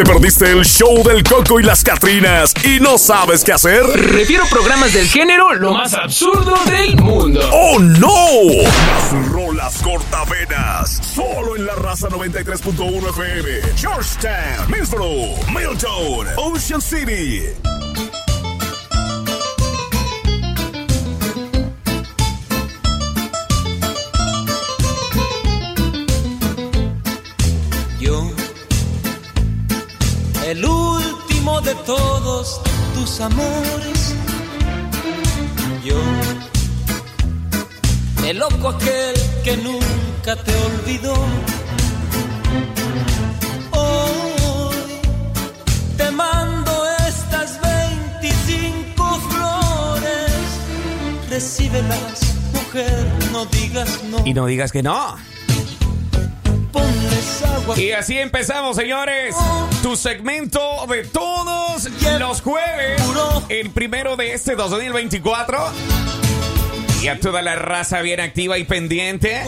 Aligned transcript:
¿Te 0.00 0.06
perdiste 0.06 0.50
el 0.50 0.64
show 0.64 1.02
del 1.04 1.22
Coco 1.22 1.60
y 1.60 1.62
las 1.62 1.84
Catrinas 1.84 2.54
y 2.64 2.80
no 2.80 2.96
sabes 2.96 3.44
qué 3.44 3.52
hacer? 3.52 3.82
Refiero 3.84 4.46
programas 4.46 4.94
del 4.94 5.06
género 5.06 5.52
lo 5.52 5.74
más 5.74 5.92
absurdo 5.92 6.56
del 6.64 6.96
mundo. 6.96 7.38
¡Oh, 7.52 7.78
no! 7.78 8.62
Las 8.62 9.28
rolas 9.28 9.82
cortavenas. 9.82 11.00
Solo 11.14 11.54
en 11.54 11.66
la 11.66 11.74
raza 11.74 12.08
93.1 12.08 13.10
FM. 13.10 13.76
Georgetown, 13.76 14.70
Middlesbrough, 14.70 15.36
Milton, 15.48 16.28
Ocean 16.38 16.80
City. 16.80 17.42
El 30.50 30.64
último 30.64 31.60
de 31.60 31.76
todos 31.86 32.60
tus 32.94 33.20
amores. 33.20 34.16
Yo, 35.84 36.00
el 38.26 38.38
loco 38.38 38.70
aquel 38.70 39.14
que 39.44 39.56
nunca 39.58 40.34
te 40.42 40.52
olvidó. 40.66 41.14
Hoy 43.70 44.98
te 45.96 46.10
mando 46.10 46.72
estas 47.06 47.60
25 47.62 49.20
flores. 49.30 50.32
Recíbelas, 51.30 52.34
mujer, 52.52 53.06
no 53.30 53.44
digas 53.46 54.02
no. 54.10 54.26
Y 54.26 54.34
no 54.34 54.46
digas 54.46 54.72
que 54.72 54.82
no. 54.82 55.29
Agua. 57.72 57.80
Y 57.80 57.92
así 57.92 58.18
empezamos, 58.18 58.76
señores. 58.76 59.34
Tu 59.82 59.96
segmento 59.96 60.86
de 60.88 61.04
todos 61.04 61.88
los 62.18 62.40
jueves. 62.42 63.00
El 63.48 63.70
primero 63.70 64.16
de 64.16 64.34
este 64.34 64.54
2024. 64.56 65.58
Y 67.02 67.08
a 67.08 67.18
toda 67.18 67.42
la 67.42 67.56
raza 67.56 68.00
bien 68.02 68.20
activa 68.20 68.58
y 68.58 68.64
pendiente. 68.64 69.42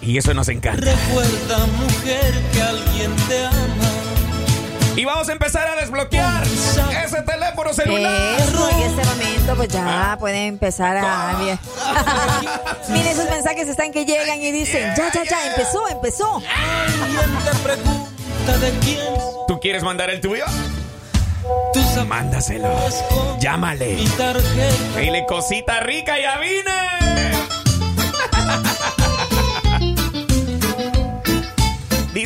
Y 0.00 0.18
eso 0.18 0.34
nos 0.34 0.48
encanta. 0.48 0.84
recuerda, 0.84 1.66
mujer, 1.66 2.34
que 2.52 2.62
alguien 2.62 3.16
te 3.28 3.46
ama. 3.46 3.91
Y 4.96 5.04
vamos 5.04 5.28
a 5.28 5.32
empezar 5.32 5.66
a 5.68 5.76
desbloquear 5.76 6.42
ese 6.44 7.22
teléfono 7.22 7.72
celular. 7.72 8.40
Eso, 8.40 8.70
en 8.70 8.80
este 8.82 9.04
momento, 9.04 9.56
pues 9.56 9.68
ya 9.68 10.16
pueden 10.18 10.42
empezar 10.46 10.96
a. 10.96 11.38
Miren, 12.88 13.06
esos 13.06 13.28
mensajes 13.30 13.68
están 13.68 13.92
que 13.92 14.04
llegan 14.04 14.40
y 14.40 14.52
dicen: 14.52 14.92
Ya, 14.96 15.10
ya, 15.12 15.24
ya, 15.24 15.46
empezó, 15.46 15.88
empezó. 15.88 16.42
¿Tú 19.48 19.60
quieres 19.60 19.82
mandar 19.82 20.10
el 20.10 20.20
tuyo? 20.20 20.44
Mándaselo. 22.06 22.68
Llámale. 23.40 23.96
Dile 24.96 25.24
cosita 25.26 25.80
rica 25.80 26.18
y 26.18 26.24
avine. 26.24 27.01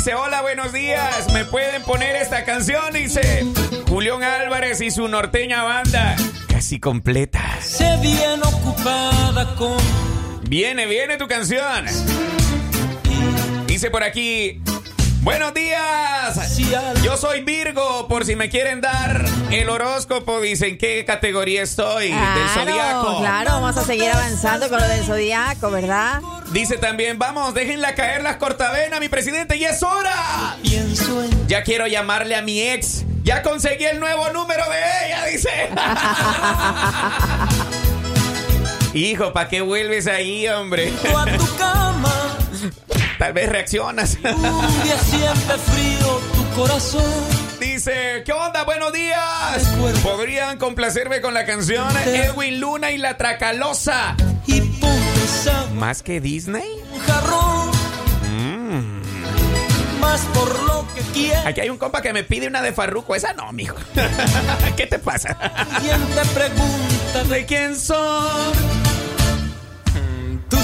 Dice, 0.07 0.15
hola, 0.15 0.41
buenos 0.41 0.73
días. 0.73 1.33
¿Me 1.33 1.45
pueden 1.45 1.83
poner 1.83 2.15
esta 2.15 2.45
canción? 2.45 2.93
Dice 2.93 3.45
Julián 3.89 4.23
Álvarez 4.23 4.81
y 4.81 4.93
su 4.93 5.09
norteña 5.09 5.65
banda. 5.65 6.15
Casi 6.47 6.79
completa. 6.79 7.43
Se 7.61 7.97
bien 7.97 8.41
ocupada 8.41 9.57
con 9.57 9.77
Viene, 10.49 10.87
viene 10.87 11.17
tu 11.17 11.27
canción. 11.27 11.87
Dice 13.67 13.91
por 13.91 14.05
aquí. 14.05 14.63
Buenos 15.27 15.53
días. 15.55 16.57
Yo 17.03 17.17
soy 17.17 17.41
Virgo, 17.41 18.07
por 18.07 18.25
si 18.25 18.37
me 18.37 18.49
quieren 18.49 18.81
dar 18.81 19.25
el 19.51 19.69
horóscopo. 19.69 20.41
Dicen 20.41 20.79
qué 20.79 21.05
categoría 21.05 21.65
estoy 21.65 22.13
del 22.13 22.49
zodiaco. 22.55 23.19
claro, 23.19 23.51
vamos 23.55 23.77
a 23.77 23.83
seguir 23.83 24.09
avanzando 24.09 24.69
con 24.69 24.81
lo 24.81 24.87
del 24.87 25.03
zodiaco, 25.03 25.73
¿verdad? 25.73 26.23
Dice 26.53 26.79
también, 26.79 27.19
vamos, 27.19 27.55
déjenla 27.55 27.97
caer 27.97 28.23
las 28.23 28.37
cortavenas, 28.37 29.01
mi 29.01 29.09
presidente, 29.09 29.57
y 29.57 29.65
es 29.65 29.83
hora. 29.83 30.57
Ya 31.49 31.65
quiero 31.65 31.89
llamarle 31.89 32.37
a 32.37 32.43
mi 32.43 32.61
ex. 32.61 33.05
Ya 33.25 33.43
conseguí 33.43 33.85
el 33.85 33.99
nuevo 33.99 34.31
número 34.31 34.63
de 34.71 35.07
ella, 35.07 35.25
dice. 35.25 35.51
Hijo, 38.95 39.33
¿para 39.33 39.49
qué 39.49 39.61
vuelves 39.61 40.07
ahí, 40.07 40.47
hombre? 40.47 40.93
Tal 43.19 43.33
vez 43.33 43.49
reaccionas. 43.49 44.19
Un 44.25 44.83
día 44.83 44.99
siempre 44.99 45.57
frío 45.59 46.21
tu 46.35 46.61
corazón. 46.61 47.03
Dice, 47.61 48.23
¿qué 48.25 48.33
onda? 48.33 48.65
Buenos 48.65 48.93
días. 48.93 49.65
¿Podrían 50.03 50.59
complacerme 50.59 51.21
con 51.21 51.35
la 51.35 51.45
canción 51.47 51.87
Edwin 52.07 52.61
Luna 52.61 52.91
y 52.91 52.99
la 52.99 53.17
Tracalosa? 53.17 54.17
Y 54.47 54.63
¿Más 55.75 56.03
que 56.03 56.21
Disney? 56.21 56.69
un 56.93 57.01
jarrón. 57.01 57.71
Más 60.01 60.21
por 60.35 60.63
lo 60.65 60.87
que 60.95 61.01
quieres. 61.13 61.45
Aquí 61.47 61.61
hay 61.61 61.71
un 61.71 61.79
compa 61.79 62.01
que 62.03 62.13
me 62.13 62.23
pide 62.23 62.47
una 62.47 62.63
de 62.63 62.73
Farruko. 62.73 63.15
Esa 63.15 63.33
no, 63.33 63.53
mijo. 63.53 63.77
¿Qué 64.77 64.87
te 64.87 64.99
pasa? 64.99 65.31
Alguien 65.31 66.01
te 66.15 66.25
pregunta 66.27 67.25
de 67.25 67.25
¿De 67.37 67.47
quién 67.47 67.77
son? 67.77 68.53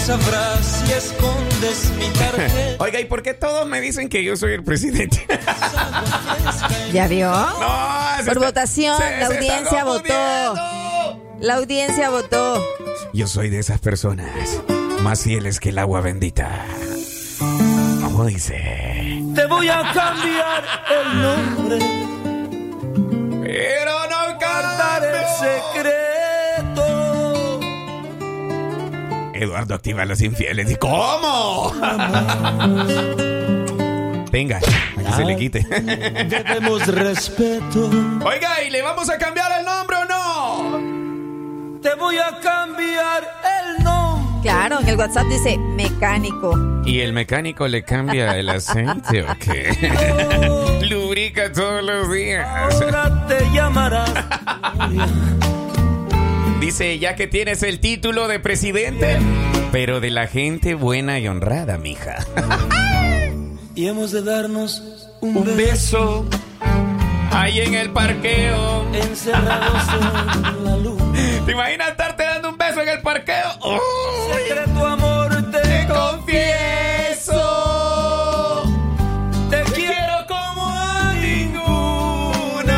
Sabrás 0.06 0.82
si 0.84 0.92
escondes 0.92 1.90
mi 1.96 2.06
tarjeta. 2.10 2.76
Oiga, 2.84 3.00
¿y 3.00 3.04
por 3.04 3.22
qué 3.22 3.34
todos 3.34 3.66
me 3.68 3.80
dicen 3.80 4.08
que 4.08 4.24
yo 4.24 4.36
soy 4.36 4.52
el 4.54 4.64
presidente? 4.64 5.24
¿Ya 6.92 7.06
vio? 7.08 7.30
No, 7.30 8.16
se 8.18 8.24
Por 8.24 8.32
está- 8.36 8.46
votación, 8.46 8.98
se- 8.98 9.18
la 9.20 9.28
se 9.28 9.34
audiencia 9.36 9.84
votó. 9.84 11.22
La 11.40 11.54
audiencia 11.54 12.10
votó. 12.10 12.62
Yo 13.12 13.26
soy 13.26 13.48
de 13.50 13.58
esas 13.60 13.80
personas 13.80 14.28
más 15.02 15.22
fieles 15.22 15.60
que 15.60 15.68
el 15.70 15.78
agua 15.78 16.00
bendita. 16.00 16.50
¿Cómo 18.02 18.24
dice? 18.26 19.22
Te 19.34 19.46
voy 19.46 19.68
a 19.68 19.82
cambiar 19.92 20.64
el 20.90 21.22
nombre. 21.22 21.78
Pero 23.44 23.92
no 24.10 24.22
Guardar 24.38 25.04
el 25.04 25.24
secreto. 25.38 26.01
Eduardo 29.42 29.74
activa 29.74 30.02
a 30.02 30.06
los 30.06 30.20
infieles. 30.20 30.70
¿Y 30.70 30.76
cómo? 30.76 31.72
Venga, 34.30 34.58
a 34.58 35.02
que 35.02 35.12
se 35.12 35.24
le 35.24 35.36
quite. 35.36 35.60
Debemos 35.60 36.86
respeto. 36.86 37.90
Oiga, 38.24 38.62
¿y 38.66 38.70
le 38.70 38.80
vamos 38.80 39.10
a 39.10 39.18
cambiar 39.18 39.50
el 39.58 39.64
nombre 39.66 39.96
o 39.96 40.04
no? 40.06 41.80
Te 41.82 41.94
voy 41.96 42.16
a 42.16 42.40
cambiar 42.40 43.24
el 43.76 43.84
nombre. 43.84 44.40
Claro, 44.42 44.80
en 44.80 44.88
el 44.88 44.96
WhatsApp 44.96 45.26
dice 45.26 45.58
mecánico. 45.58 46.58
¿Y 46.84 47.00
el 47.00 47.12
mecánico 47.12 47.68
le 47.68 47.82
cambia 47.84 48.36
el 48.38 48.48
aceite 48.48 49.22
o 49.22 49.36
qué? 49.38 50.80
Lubrica 50.88 51.52
todos 51.52 51.84
los 51.84 52.10
días. 52.10 52.48
Ahora 52.48 53.26
te 53.28 53.38
llamarás. 53.52 54.12
Dice, 56.72 56.98
ya 56.98 57.16
que 57.16 57.26
tienes 57.26 57.62
el 57.62 57.80
título 57.80 58.28
de 58.28 58.40
presidente, 58.40 59.18
pero 59.72 60.00
de 60.00 60.08
la 60.10 60.26
gente 60.26 60.74
buena 60.74 61.18
y 61.18 61.28
honrada, 61.28 61.76
mija. 61.76 62.16
Y 63.74 63.88
hemos 63.88 64.10
de 64.10 64.22
darnos 64.22 64.82
un, 65.20 65.36
Un 65.36 65.44
beso 65.54 66.24
beso 66.24 66.24
ahí 67.30 67.60
en 67.60 67.74
el 67.74 67.90
parqueo. 67.90 68.90
encerrados 68.94 69.82
en 70.46 70.64
la 70.64 70.78
luz. 70.78 71.02
¿Te 71.44 71.52
imaginas 71.52 71.90
estarte 71.90 72.22
dando 72.22 72.48
un 72.48 72.56
beso 72.56 72.80
en 72.80 72.88
el 72.88 73.02
parqueo? 73.02 73.50
¡Uy! 73.66 73.78
Secreto 74.32 74.86
amor 74.86 75.50
te 75.50 75.58
Te 75.60 75.86
confieso. 75.88 77.42
Te 79.50 79.58
Te 79.58 79.72
quiero 79.72 79.92
quiero 79.92 80.26
como 80.26 80.70
a 80.70 81.12
ninguna. 81.20 82.74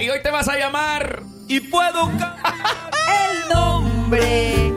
Y 0.00 0.10
hoy 0.10 0.22
te 0.22 0.30
vas 0.30 0.46
a 0.48 0.56
llamar. 0.56 1.24
y 1.48 1.58
puedo 1.58 2.02
cambiar. 2.02 2.36
Nombre. 4.06 4.72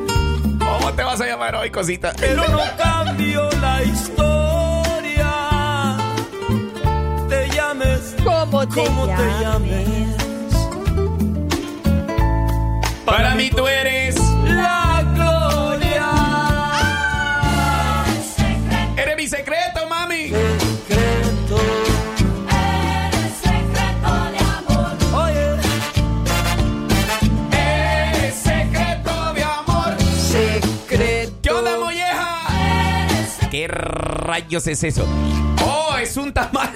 ¿Cómo 0.58 0.92
te 0.96 1.04
vas 1.04 1.22
a 1.22 1.28
llamar 1.28 1.54
hoy, 1.54 1.70
cosita? 1.70 2.14
Pero 2.20 2.48
no 2.48 2.62
cambio 2.78 3.48
la 3.62 3.84
historia. 3.84 5.34
Te 7.30 7.48
llames 7.50 8.16
¿Cómo 8.24 8.68
te 8.68 8.82
llames? 9.40 10.16
Para 13.06 13.36
mí 13.36 13.52
tú 13.52 13.68
eres. 13.68 14.09
Rayos 34.40 34.68
es 34.68 34.84
eso? 34.84 35.06
Oh, 35.64 35.96
es 35.98 36.16
un 36.18 36.32
tamal. 36.32 36.72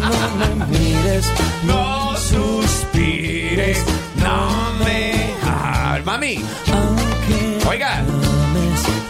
No 0.00 0.36
me 0.36 0.66
mires, 0.66 1.26
No 1.64 2.16
suspires, 2.16 3.84
no 4.16 4.72
me... 4.84 5.32
Mami, 6.04 6.44
oiga. 7.68 8.02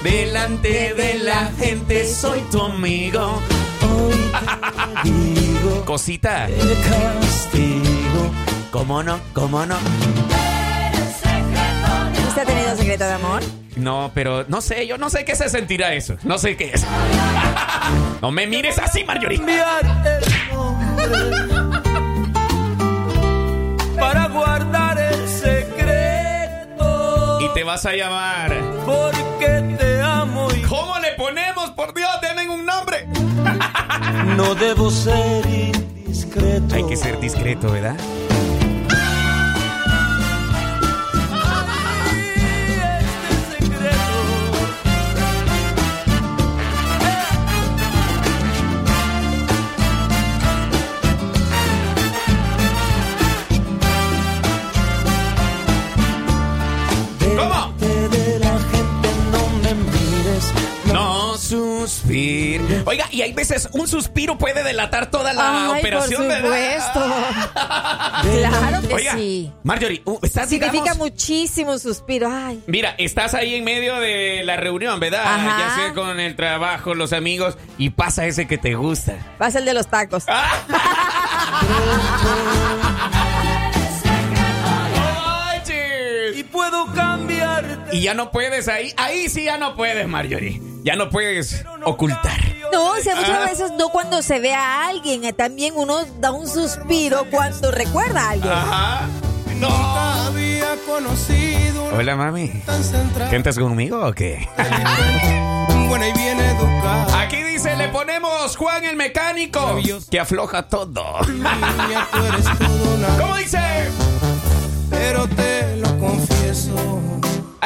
Delante 0.03 0.93
de 0.95 1.21
la 1.21 1.51
gente 1.59 2.07
soy 2.07 2.41
tu 2.51 2.61
amigo. 2.61 3.41
Cosita. 5.87 6.49
castigo. 6.49 8.31
¿Cómo 8.71 9.03
no? 9.03 9.19
¿Cómo 9.33 9.65
no? 9.65 9.77
¿Usted 12.33 12.45
ha 12.45 12.47
tenido 12.47 12.75
secreto 12.79 13.05
de 13.05 13.13
amor? 13.13 13.43
No, 13.77 14.11
pero 14.15 14.47
no 14.49 14.63
sé, 14.63 14.87
yo 14.87 14.97
no 14.97 15.11
sé 15.11 15.27
qué 15.27 15.37
se 15.37 15.51
sentirá 15.51 15.93
eso. 15.93 16.17
No 16.23 16.39
sé 16.39 16.57
qué 16.57 16.71
es. 16.73 16.87
No 18.23 18.31
me 18.31 18.47
mires 18.47 18.79
así, 18.79 19.05
Marjorie. 19.05 19.37
Cambiar 19.37 19.85
el 20.07 20.55
nombre 20.55 21.37
para 24.01 24.29
guardar 24.29 24.99
el 24.99 25.29
secreto. 25.29 26.79
Y 27.43 27.53
te 27.53 27.65
vas 27.65 27.85
a 27.85 27.93
llamar. 27.93 28.57
Porque 28.87 29.77
te 29.79 30.01
amo 30.01 30.49
y 30.57 30.63
¿Cómo 30.63 30.99
le 31.01 31.13
ponemos? 31.19 31.73
Por 31.73 31.93
Dios, 31.93 32.09
denme 32.23 32.49
un 32.49 32.65
nombre. 32.65 33.07
no 34.39 34.55
debo 34.55 34.91
ser 34.91 35.45
indiscreto. 35.47 36.77
Hay 36.77 36.87
que 36.87 36.97
ser 36.97 37.21
discreto, 37.21 37.71
¿verdad? 37.73 37.97
Oiga, 63.03 63.15
y 63.15 63.23
hay 63.23 63.33
veces 63.33 63.69
un 63.73 63.89
suspiro 63.89 64.39
puede 64.39 64.63
delatar 64.63 65.11
toda 65.11 65.33
la 65.33 65.73
Ay, 65.73 65.81
operación, 65.81 66.23
por 66.23 66.29
¿verdad? 66.29 66.93
supuesto. 66.93 67.01
claro 68.39 68.89
que 68.89 68.95
Oiga, 68.95 69.15
sí. 69.15 69.53
Marjorie, 69.63 70.03
uh, 70.05 70.19
estás 70.23 70.49
Significa 70.49 70.83
digamos, 70.83 70.99
muchísimo 70.99 71.79
suspiro. 71.79 72.29
Ay. 72.33 72.63
Mira, 72.67 72.95
estás 72.99 73.35
ahí 73.35 73.55
en 73.55 73.65
medio 73.65 73.99
de 74.01 74.43
la 74.45 74.57
reunión, 74.57 75.01
¿verdad? 75.01 75.23
Ajá. 75.25 75.59
Ya 75.59 75.75
sea 75.75 75.95
con 75.95 76.21
el 76.21 76.37
trabajo, 76.37 76.95
los 76.95 77.13
amigos, 77.13 77.57
y 77.79 77.91
pasa 77.91 78.27
ese 78.27 78.47
que 78.47 78.59
te 78.59 78.75
gusta. 78.75 79.17
Pasa 79.39 79.59
el 79.59 79.65
de 79.65 79.75
los 79.75 79.87
tacos. 79.89 80.25
Y 86.35 86.45
puedo 86.45 86.87
cambiarte. 86.95 87.97
Y 87.97 88.03
ya 88.03 88.15
no 88.15 88.31
puedes 88.31 88.69
ahí, 88.69 88.93
ahí 88.97 89.29
sí 89.29 89.45
ya 89.45 89.59
no 89.59 89.77
puedes, 89.77 90.09
Marjorie. 90.09 90.61
Ya 90.83 90.97
no 90.97 91.11
puedes 91.11 91.65
ocultar. 91.85 92.41
No, 92.73 92.91
o 92.93 92.97
sea, 93.01 93.15
Ah. 93.15 93.21
muchas 93.21 93.51
veces 93.51 93.73
no 93.79 93.89
cuando 93.91 94.23
se 94.23 94.41
ve 94.41 94.55
a 94.55 94.89
alguien, 94.89 95.25
eh, 95.25 95.33
también 95.33 95.75
uno 95.77 95.99
da 96.21 96.33
un 96.33 96.49
suspiro 96.49 97.27
cuando 97.31 97.71
recuerda 97.71 98.23
a 98.23 98.31
alguien. 98.31 98.53
Ajá. 98.53 99.01
No. 99.59 99.69
Había 99.69 100.75
conocido 100.87 101.85
Hola, 101.97 102.17
mami. 102.17 102.51
¿Cantas 103.31 103.59
conmigo 103.59 104.05
o 104.05 104.13
qué? 104.13 104.49
Buena 105.89 106.09
y 106.09 106.13
bien 106.15 106.41
educada. 106.41 107.21
Aquí 107.21 107.43
dice, 107.43 107.77
le 107.77 107.89
ponemos 107.91 108.57
Juan 108.57 108.85
el 108.85 108.97
mecánico, 108.97 109.79
que 110.11 110.19
afloja 110.19 110.63
todo. 110.69 111.19
¿Cómo 113.21 113.37
dice? 113.37 113.61
Pero 114.91 115.29
te 115.29 115.77
lo 115.77 115.97
confieso. 115.99 116.75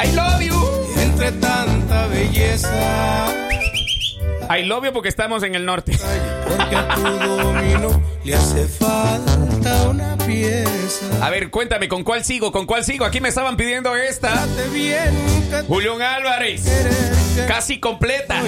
I 0.03 0.11
love 0.11 0.41
you. 0.41 1.01
Entre 1.01 1.31
tanta 1.33 2.07
belleza. 2.07 3.26
I 4.49 4.63
love 4.63 4.85
you 4.85 4.93
porque 4.93 5.09
estamos 5.09 5.43
en 5.43 5.55
el 5.55 5.65
norte. 5.65 5.97
Porque 6.47 6.75
a 6.75 6.87
tu 6.95 7.01
domino 7.01 8.01
le 8.23 8.35
hace 8.35 8.65
falta 8.67 9.89
una 9.89 10.17
pieza. 10.17 11.05
A 11.21 11.29
ver, 11.29 11.49
cuéntame, 11.49 11.87
¿con 11.89 12.03
cuál 12.03 12.23
sigo? 12.23 12.51
¿Con 12.51 12.65
cuál 12.65 12.85
sigo? 12.85 13.05
Aquí 13.05 13.19
me 13.19 13.29
estaban 13.29 13.57
pidiendo 13.57 13.95
esta. 13.95 14.45
Julián 15.67 16.01
Álvarez. 16.01 16.63
Casi 17.47 17.79
completa. 17.79 18.41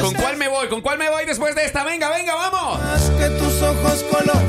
¿Con 0.00 0.14
cuál 0.14 0.36
me 0.36 0.48
voy? 0.48 0.68
¿Con 0.68 0.80
cuál 0.80 0.98
me 0.98 1.08
voy 1.08 1.24
después 1.24 1.54
de 1.54 1.64
esta? 1.64 1.84
Venga, 1.84 2.10
venga, 2.10 2.34
vamos. 2.34 2.78
más 2.78 3.10
que 3.10 3.28
tus 3.30 3.62
ojos 3.62 4.04
color 4.10 4.42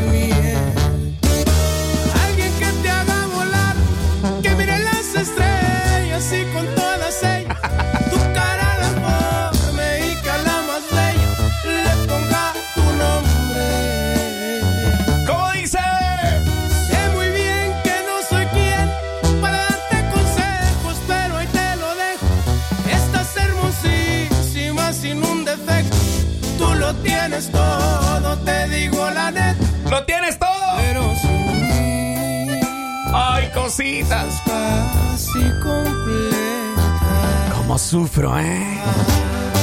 casi 34.93 35.39
completa. 35.61 37.53
¿Cómo 37.55 37.77
sufro, 37.77 38.37
eh? 38.39 38.77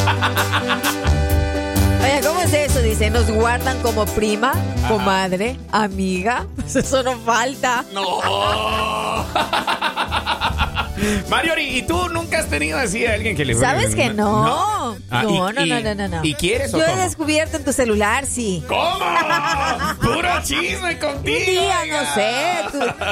Oye, 2.02 2.20
¿cómo 2.26 2.40
es 2.40 2.52
eso? 2.52 2.80
Dice, 2.80 3.10
nos 3.10 3.30
guardan 3.30 3.80
como 3.82 4.06
prima, 4.06 4.52
comadre, 4.88 5.56
amiga. 5.70 6.46
Pues 6.56 6.76
eso 6.84 7.02
no 7.02 7.18
falta. 7.18 7.84
No. 7.92 8.20
Marjorie, 11.30 11.78
¿y 11.78 11.82
tú 11.82 12.08
nunca 12.10 12.40
has 12.40 12.46
tenido 12.48 12.78
así 12.78 13.06
a 13.06 13.14
alguien 13.14 13.36
que 13.36 13.44
le 13.44 13.54
¿Sabes 13.54 13.94
que 13.94 14.12
no? 14.12 14.44
No, 14.44 14.79
Ah, 15.12 15.22
No, 15.24 15.30
y- 15.30 15.38
no, 15.38 15.52
no, 15.52 15.64
y- 15.66 15.82
no, 15.82 15.94
no, 15.94 16.08
no. 16.08 16.20
¿Y 16.24 16.34
quieres 16.34 16.72
o 16.72 16.78
Yo 16.78 16.84
he 16.84 16.96
descubierto 16.96 17.56
en 17.56 17.64
tu 17.64 17.72
celular, 17.72 18.26
sí. 18.26 18.62
¿Cómo? 18.68 18.98
Puro 20.00 20.28
chisme 20.44 20.92
Un 20.94 20.98
contigo. 21.00 21.38
día, 21.50 21.80
oiga. 21.82 22.02
no 22.02 22.14
sé, 22.14 22.56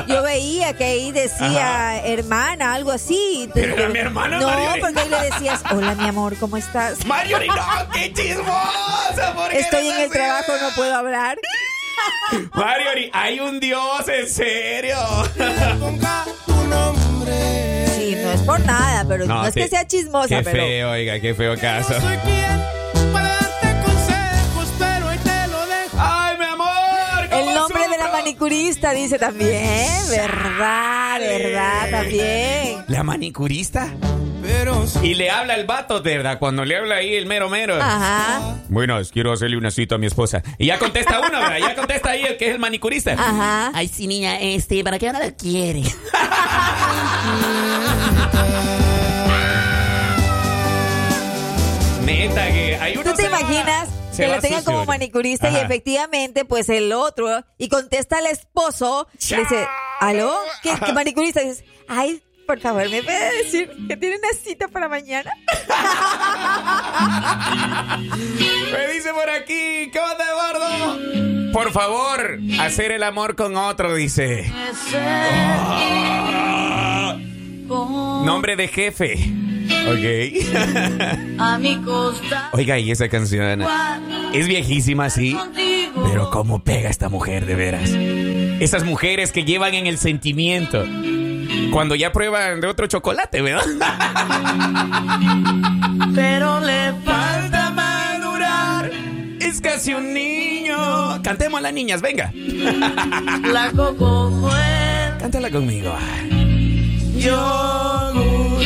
tú- 0.07 0.13
yo 0.13 0.23
veía 0.23 0.73
que 0.75 0.85
ahí 0.85 1.11
decía 1.13 2.01
hermana, 2.05 2.75
algo 2.75 2.93
así. 2.93 3.51
Pero 3.53 3.75
era 3.75 3.89
mi 3.89 3.99
hermana, 3.99 4.39
No, 4.39 4.47
Marjorie. 4.47 4.81
porque 4.81 5.01
ahí 5.01 5.09
le 5.09 5.23
decías, 5.31 5.63
hola 5.73 5.95
mi 5.97 6.07
amor, 6.07 6.37
¿cómo 6.39 6.57
estás? 6.57 7.05
Marjorie, 7.05 7.49
no, 7.49 7.55
qué 7.93 8.13
chismosa. 8.13 9.35
¿por 9.35 9.51
qué 9.51 9.59
Estoy 9.59 9.89
en 9.89 9.97
el 9.97 10.03
así? 10.05 10.11
trabajo, 10.13 10.53
no 10.61 10.69
puedo 10.77 10.95
hablar. 10.95 11.39
Marjorie, 12.53 13.11
hay 13.13 13.41
un 13.41 13.59
dios, 13.59 14.07
en 14.09 14.29
serio. 14.29 14.97
No 18.29 18.35
es 18.35 18.41
por 18.43 18.61
nada, 18.61 19.05
pero 19.09 19.27
no, 19.27 19.47
es 19.47 19.55
que 19.55 19.69
sea 19.69 19.87
chismosa, 19.87 20.29
Qué 20.29 20.43
pero... 20.43 20.63
feo, 20.63 20.91
oiga, 20.91 21.21
qué 21.21 21.35
feo 21.35 21.57
caso. 21.59 21.95
No 21.95 22.01
soy 22.01 22.17
quien 22.19 23.13
para 23.13 23.29
darte 23.29 23.87
consejos, 23.87 24.69
pero 24.79 25.09
ahí 25.09 25.19
te 25.19 25.49
lo 25.49 25.67
dejo. 25.67 25.97
¡Ay, 25.99 26.37
mi 26.39 26.45
amor! 26.45 27.25
El 27.25 27.31
¿cómo 27.31 27.53
nombre 27.53 27.89
de 27.89 27.99
la 27.99 28.09
manicurista 28.13 28.93
dice 28.93 29.19
también, 29.19 29.89
¿verdad? 30.11 31.21
¿Verdad? 31.21 31.91
También. 31.91 32.85
¿La 32.89 33.03
manicurista? 33.03 33.89
Y 35.03 35.15
le 35.15 35.31
habla 35.31 35.55
el 35.55 35.67
vato, 35.67 36.01
de 36.01 36.17
verdad, 36.17 36.39
cuando 36.39 36.65
le 36.65 36.77
habla 36.77 36.97
ahí 36.97 37.15
el 37.15 37.27
mero 37.27 37.49
mero. 37.49 37.77
Ajá, 37.81 38.57
Buenas, 38.69 39.11
quiero 39.11 39.33
hacerle 39.33 39.57
una 39.57 39.71
cita 39.71 39.95
a 39.97 39.99
mi 39.99 40.07
esposa. 40.07 40.43
Y 40.59 40.67
ya 40.67 40.79
contesta 40.79 41.21
uno, 41.21 41.39
¿verdad? 41.41 41.59
Ya 41.59 41.75
contesta 41.75 42.11
ahí 42.11 42.23
el 42.23 42.37
que 42.37 42.49
es 42.49 42.53
el 42.55 42.59
manicurista. 42.59 43.13
ajá. 43.13 43.71
Ay, 43.75 43.89
sí, 43.89 44.07
niña, 44.07 44.41
este, 44.41 44.83
¿para 44.85 44.99
qué 44.99 45.07
ahora 45.09 45.21
la 45.21 45.33
quiere? 45.33 45.83
Neta, 52.05 52.47
que 52.49 52.77
hay 52.81 52.97
uno 52.97 53.11
¿Tú 53.11 53.17
te 53.17 53.27
imaginas 53.27 53.89
que 54.17 54.27
lo 54.27 54.41
tengan 54.41 54.61
sucio, 54.61 54.73
como 54.73 54.85
manicurista 54.87 55.51
y 55.51 55.57
efectivamente, 55.57 56.45
pues 56.45 56.69
el 56.71 56.93
otro, 56.93 57.45
y 57.57 57.69
contesta 57.69 58.19
el 58.19 58.27
esposo, 58.27 59.07
le 59.31 59.37
dice, 59.39 59.67
¿aló? 60.01 60.35
¿Qué, 60.63 60.73
qué 60.85 60.93
manicurista? 60.93 61.43
Y 61.43 61.49
dices, 61.51 61.65
ay, 61.87 62.21
por 62.49 62.59
favor, 62.61 62.89
¿me 62.89 63.03
puede 63.03 63.45
decir 63.45 63.71
que 63.87 63.97
tiene 63.99 64.17
una 64.17 64.33
cita 64.33 64.69
para 64.69 64.89
mañana? 64.89 65.31
Me 68.73 68.89
dice 68.95 69.13
por 69.13 69.29
aquí, 69.29 69.91
¿qué 69.93 70.01
onda, 70.01 70.25
Eduardo? 70.25 71.53
Por 71.53 71.71
favor, 71.73 72.39
hacer 72.59 72.93
el 72.93 73.03
amor 73.03 73.37
con 73.37 73.55
otro, 73.55 73.95
dice. 73.95 74.51
Ah. 74.95 77.19
Nombre 77.69 78.57
de 78.57 78.69
jefe. 78.69 79.31
Ok. 79.87 80.07
a 81.39 81.59
mi 81.59 81.77
costa. 81.83 82.49
Oiga, 82.53 82.79
y 82.79 82.91
esa 82.91 83.11
canción 83.11 83.63
es 84.33 84.47
viejísima, 84.47 85.11
sí. 85.11 85.37
Pero 86.11 86.31
cómo 86.31 86.65
pega 86.65 86.89
esta 86.89 87.11
mujer, 87.11 87.45
de 87.45 87.57
veras. 87.57 87.91
Esas 87.91 88.85
mujeres 88.85 89.33
que 89.33 89.45
llevan 89.45 89.75
en 89.75 89.87
el 89.87 89.99
sentimiento. 89.99 90.87
Cuando 91.73 91.95
ya 91.95 92.13
prueban 92.13 92.61
de 92.61 92.67
otro 92.67 92.87
chocolate, 92.87 93.41
¿verdad? 93.43 93.65
Pero 96.15 96.61
le 96.61 96.93
Falta 97.05 97.71
madurar. 97.71 98.91
Es 99.41 99.61
casi 99.61 99.95
un 99.95 100.13
niño. 100.15 101.23
Cantemos 101.23 101.59
a 101.59 101.63
las 101.63 101.73
niñas, 101.73 102.01
venga. 102.03 102.33
la 102.35 103.71
coco 103.75 104.31
fue 104.41 105.19
Cántala 105.19 105.51
conmigo. 105.51 105.95
yogur. 107.17 108.59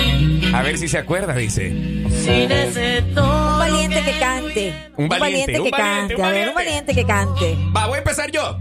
A 0.54 0.62
ver 0.62 0.76
si 0.78 0.86
se 0.88 0.98
acuerda, 0.98 1.34
dice. 1.34 1.68
Sin 1.70 2.52
ese 2.52 3.02
Un 3.16 3.58
valiente 3.58 4.02
que 4.02 4.18
cante. 4.18 4.74
Un 4.96 5.08
valiente, 5.08 5.58
un 5.60 5.64
que 5.64 5.70
valiente, 5.70 6.14
cante. 6.14 6.14
un 6.16 6.22
A 6.22 6.30
ver, 6.30 6.48
un 6.48 6.54
valiente. 6.54 6.54
valiente 6.54 6.94
que 6.94 7.04
cante. 7.06 7.56
Va, 7.74 7.86
voy 7.86 7.94
a 7.96 7.98
empezar 7.98 8.30
yo. 8.30 8.58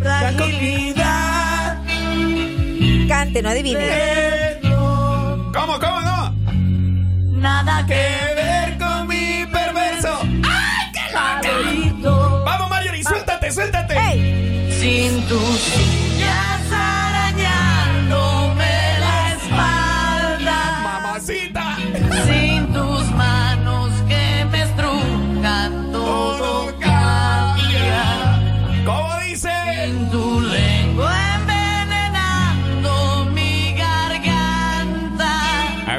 Fragilidad. 0.00 1.17
Cante, 3.08 3.40
no 3.42 3.48
adivine. 3.48 3.88
¿Cómo, 5.54 5.78
cómo 5.80 6.00
no? 6.02 6.30
Nada 7.40 7.86
que 7.86 7.94
ver 7.94 8.76
con 8.76 9.08
mi 9.08 9.46
perverso. 9.50 10.18
favorito. 11.10 12.42
Vamos, 12.44 12.68
Marjorie, 12.68 13.02
suéltate, 13.02 13.50
suéltate. 13.50 13.94
¡Ey! 13.96 14.70
Sin 14.78 15.22
tus 15.26 15.40
uñas 15.40 16.70
arañándome 16.70 18.98
la 19.00 19.32
espalda. 19.32 20.80
Mamacita. 20.82 21.76
Sin 22.26 22.70
tus 22.74 23.10
manos 23.12 23.90
que 24.06 24.44
me 24.52 24.62
estrujan, 24.64 25.92
todo 25.92 26.74
cambia. 26.78 28.38
¿Cómo 28.84 29.16
dice? 29.26 29.50
Sin 29.86 30.10
tu 30.10 30.40
lengua 30.42 30.77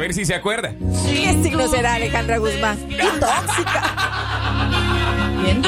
ver 0.10 0.16
si 0.16 0.26
se 0.26 0.34
acuerda. 0.34 0.74
¿Qué 1.06 1.38
signo 1.44 1.68
será 1.68 1.94
Alejandra 1.94 2.40
Guzmán? 2.40 2.78
¡Qué 2.90 3.08
tóxica! 3.20 3.96
Y 5.46 5.52
en 5.52 5.62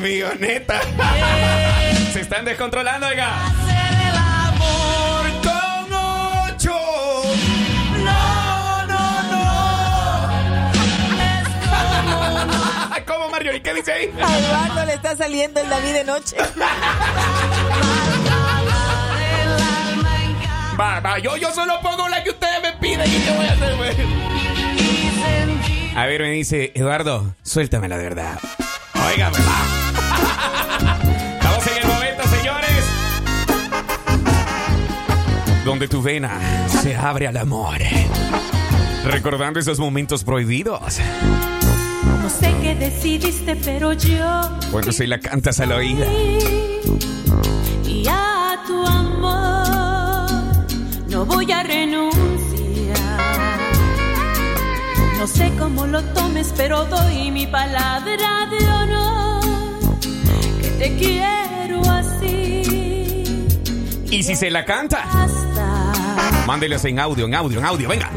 Mío, 0.00 0.28
neta. 0.38 0.80
Se 2.12 2.20
están 2.20 2.44
descontrolando, 2.46 3.06
oiga. 3.06 3.46
hacer 3.46 3.92
el 4.08 4.16
amor. 4.16 5.26
Con 5.42 5.92
ocho. 6.54 6.74
No, 8.02 8.86
no, 8.86 9.22
no. 9.30 10.30
Es 12.96 13.04
como 13.04 13.04
no 13.04 13.04
¿Cómo, 13.06 13.28
Marjorie? 13.30 13.60
¿Qué 13.60 13.74
dice 13.74 13.92
ahí? 13.92 14.10
A 14.22 14.38
Eduardo 14.38 14.86
le 14.86 14.94
está 14.94 15.16
saliendo 15.16 15.60
el 15.60 15.68
David 15.68 15.92
de 15.92 16.04
noche. 16.04 16.36
Va, 20.80 21.00
va, 21.00 21.18
yo, 21.18 21.36
yo 21.36 21.52
solo 21.52 21.78
pongo 21.82 22.08
la 22.08 22.24
que 22.24 22.30
ustedes 22.30 22.62
me 22.62 22.72
piden 22.74 23.06
y 23.06 23.18
qué 23.20 23.32
voy 23.32 23.46
a 23.46 23.52
hacer, 23.52 23.76
güey. 23.76 23.90
y. 25.92 25.92
A 25.94 26.06
ver, 26.06 26.22
me 26.22 26.30
dice, 26.30 26.72
Eduardo, 26.74 27.34
suéltame 27.42 27.86
la 27.88 27.98
verdad. 27.98 28.38
Óigame, 28.94 29.36
va. 29.40 29.79
Donde 35.80 35.96
tu 35.96 36.02
vena 36.02 36.68
se 36.68 36.94
abre 36.94 37.26
al 37.26 37.38
amor. 37.38 37.78
Recordando 39.02 39.58
esos 39.58 39.78
momentos 39.78 40.24
prohibidos. 40.24 40.98
No 42.22 42.28
sé 42.28 42.54
qué 42.60 42.74
decidiste, 42.74 43.56
pero 43.56 43.94
yo. 43.94 44.42
Cuando 44.70 44.92
se 44.92 45.06
la 45.06 45.18
cantas 45.18 45.58
a 45.58 45.64
la 45.64 45.76
oída. 45.76 46.04
Y 47.88 48.04
a 48.06 48.58
tu 48.66 48.86
amor 48.86 50.28
no 51.08 51.24
voy 51.24 51.50
a 51.50 51.62
renunciar. 51.62 52.98
No 55.16 55.26
sé 55.26 55.50
cómo 55.58 55.86
lo 55.86 56.04
tomes, 56.12 56.52
pero 56.58 56.84
doy 56.84 57.30
mi 57.30 57.46
palabra 57.46 58.50
de 58.50 58.68
honor. 58.68 59.98
Que 60.60 60.68
te 60.78 60.96
quiero 60.98 61.80
así. 61.90 62.60
Y 64.10 64.22
si 64.22 64.36
se 64.36 64.50
la 64.50 64.66
canta. 64.66 65.06
Mándeles 66.50 66.84
en 66.84 66.98
audio, 66.98 67.26
en 67.26 67.34
audio, 67.36 67.60
en 67.60 67.64
audio, 67.64 67.88
venga. 67.88 68.10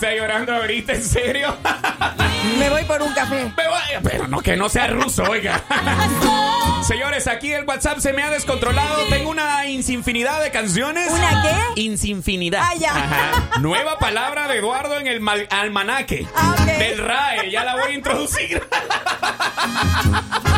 Está 0.00 0.14
llorando 0.14 0.54
ahorita, 0.54 0.94
¿en 0.94 1.02
serio? 1.02 1.54
Me 2.58 2.70
voy 2.70 2.84
por 2.84 3.02
un 3.02 3.12
café. 3.12 3.44
Me 3.54 3.68
voy- 3.68 3.80
Pero 4.02 4.26
no, 4.28 4.40
que 4.40 4.56
no 4.56 4.70
sea 4.70 4.86
ruso, 4.86 5.24
oiga. 5.24 5.60
Señores, 6.82 7.26
aquí 7.26 7.52
el 7.52 7.66
WhatsApp 7.66 7.98
se 7.98 8.12
me 8.14 8.22
ha 8.22 8.30
descontrolado. 8.30 9.04
Tengo 9.10 9.28
una 9.30 9.66
infinidad 9.66 10.42
de 10.42 10.50
canciones. 10.50 11.10
¿Una 11.10 11.42
qué? 11.42 11.82
Insinfinidad. 11.82 12.62
Ah, 12.64 12.74
ya. 12.78 12.96
Ajá. 12.96 13.58
Nueva 13.60 13.98
palabra 13.98 14.48
de 14.48 14.56
Eduardo 14.56 14.98
en 14.98 15.06
el 15.06 15.20
mal- 15.20 15.46
almanaque. 15.50 16.26
Ah, 16.34 16.54
ok. 16.58 16.64
Del 16.66 16.98
RAE. 16.98 17.50
Ya 17.50 17.64
la 17.64 17.76
voy 17.76 17.92
a 17.92 17.94
introducir. 17.94 18.62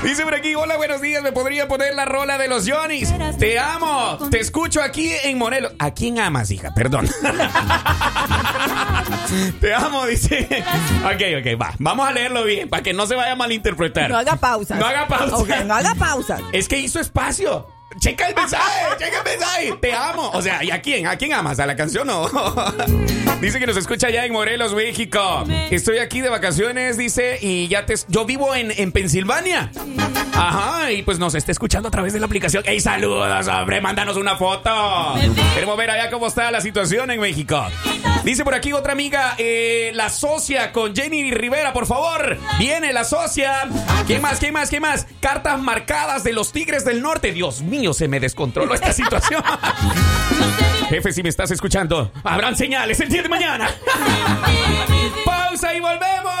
Dice 0.02 0.24
por 0.24 0.34
aquí, 0.34 0.54
hola, 0.54 0.78
buenos 0.78 1.02
días, 1.02 1.22
¿me 1.22 1.30
podría 1.30 1.68
poner 1.68 1.94
la 1.94 2.06
rola 2.06 2.38
de 2.38 2.48
los 2.48 2.66
Johnnies? 2.68 3.12
Te 3.38 3.58
amo, 3.58 4.18
te 4.30 4.40
escucho 4.40 4.82
aquí 4.82 5.12
en 5.24 5.36
Morelos. 5.36 5.72
¿A 5.78 5.92
quién 5.92 6.18
amas, 6.18 6.50
hija? 6.50 6.72
Perdón. 6.74 7.06
te 9.60 9.74
amo, 9.74 10.06
dice. 10.06 10.48
Ok, 11.04 11.22
ok, 11.40 11.60
va. 11.60 11.74
Vamos 11.78 12.08
a 12.08 12.12
leerlo 12.12 12.44
bien, 12.44 12.70
para 12.70 12.82
que 12.82 12.94
no 12.94 13.06
se 13.06 13.14
vaya 13.14 13.32
a 13.32 13.36
malinterpretar. 13.36 14.10
No 14.10 14.16
haga 14.16 14.36
pausas. 14.36 14.78
No 14.78 14.86
haga 14.86 15.06
pausas. 15.06 15.38
Ok, 15.38 15.50
no 15.66 15.74
haga 15.74 15.94
pausas. 15.94 16.40
Es 16.52 16.66
que 16.66 16.78
hizo 16.78 16.98
espacio. 16.98 17.68
Checa 17.98 18.28
el 18.28 18.34
mensaje, 18.34 18.86
checa 18.98 19.18
el 19.18 19.24
mensaje. 19.24 19.72
Te 19.82 19.92
amo. 19.92 20.30
O 20.30 20.40
sea, 20.40 20.64
¿y 20.64 20.70
a 20.70 20.80
quién? 20.80 21.08
¿A 21.08 21.16
quién 21.16 21.34
amas? 21.34 21.60
¿A 21.60 21.66
la 21.66 21.76
canción 21.76 22.08
o? 22.08 22.26
dice 23.40 23.58
que 23.58 23.66
nos 23.66 23.76
escucha 23.76 24.10
ya 24.10 24.24
en 24.24 24.32
Morelos, 24.32 24.74
México. 24.74 25.44
Estoy 25.70 25.98
aquí 25.98 26.20
de 26.20 26.28
vacaciones, 26.28 26.96
dice, 26.96 27.38
y 27.40 27.68
ya 27.68 27.86
te. 27.86 27.94
Yo 28.08 28.24
vivo 28.24 28.54
en, 28.54 28.70
en 28.70 28.92
Pensilvania. 28.92 29.70
Ajá, 30.32 30.90
y 30.92 31.02
pues 31.02 31.18
nos 31.18 31.34
está 31.34 31.52
escuchando 31.52 31.88
a 31.88 31.90
través 31.90 32.12
de 32.12 32.20
la 32.20 32.26
aplicación. 32.26 32.62
¡Ey, 32.66 32.80
saludos, 32.80 33.46
hombre! 33.48 33.80
Mándanos 33.80 34.16
una 34.16 34.36
foto. 34.36 35.14
Queremos 35.54 35.76
ver 35.76 35.90
allá 35.90 36.10
cómo 36.10 36.26
está 36.26 36.50
la 36.50 36.60
situación 36.60 37.10
en 37.10 37.20
México. 37.20 37.62
Dice 38.24 38.44
por 38.44 38.54
aquí 38.54 38.72
otra 38.72 38.92
amiga, 38.92 39.34
eh, 39.38 39.92
la 39.94 40.08
socia 40.08 40.72
con 40.72 40.94
Jenny 40.94 41.30
Rivera, 41.32 41.72
por 41.72 41.86
favor. 41.86 42.38
Viene 42.58 42.92
la 42.92 43.04
socia. 43.04 43.68
¿Quién 44.06 44.22
más? 44.22 44.38
¿Quién 44.38 44.54
más? 44.54 44.70
¿Quién 44.70 44.82
más? 44.82 45.06
Cartas 45.20 45.60
marcadas 45.60 46.24
de 46.24 46.32
los 46.32 46.52
Tigres 46.52 46.84
del 46.84 47.02
Norte. 47.02 47.32
Dios 47.32 47.62
mío, 47.62 47.92
se 47.92 48.08
me 48.08 48.20
descontroló 48.20 48.74
esta 48.74 48.92
situación. 48.92 49.42
Jefe, 50.90 51.12
si 51.12 51.22
me 51.22 51.28
estás 51.28 51.52
escuchando, 51.52 52.10
habrán 52.24 52.56
señales 52.56 52.98
el 52.98 53.08
día 53.08 53.22
de 53.22 53.28
mañana. 53.28 53.70
Pausa 55.24 55.72
y 55.72 55.78
volvemos. 55.78 56.34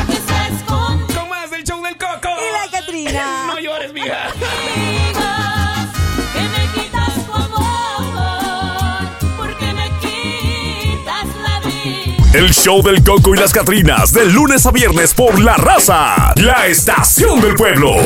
Aquí 0.00 0.12
se 0.12 0.54
esconde 0.54 1.12
Con 1.12 1.28
más 1.28 1.50
del 1.50 1.64
show 1.64 1.82
del 1.82 1.96
Coco. 1.96 2.28
Y 2.38 2.52
la 2.52 2.78
Catrina. 2.78 3.46
No 3.48 3.58
llores, 3.58 3.92
mija. 3.92 4.28
que 6.32 6.40
me 6.40 6.72
quitas 6.72 7.26
tu 7.26 7.32
amor, 7.34 9.08
porque 9.36 9.66
me 9.72 9.90
quitas 9.98 11.26
la 11.42 11.58
vida. 11.68 12.38
El 12.38 12.54
show 12.54 12.80
del 12.82 13.02
Coco 13.02 13.34
y 13.34 13.38
las 13.38 13.52
Catrinas, 13.52 14.12
de 14.12 14.26
lunes 14.26 14.64
a 14.66 14.70
viernes 14.70 15.14
por 15.14 15.40
La 15.40 15.56
Raza, 15.56 16.32
la 16.36 16.68
estación 16.68 17.40
del 17.40 17.56
pueblo. 17.56 17.96